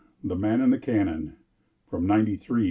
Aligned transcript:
THE 0.23 0.35
MAN 0.35 0.61
AND 0.61 0.73
THE 0.73 0.79
CANNON 0.79 1.35
(From 1.87 2.07
Ninety 2.07 2.35
Three.) 2.35 2.59